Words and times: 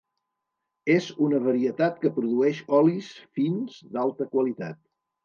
És 0.93 1.09
una 1.25 1.41
varietat 1.47 1.99
que 2.05 2.11
produeix 2.15 2.63
olis 2.79 3.11
fins 3.39 3.77
d'alta 3.97 4.29
qualitat. 4.33 4.81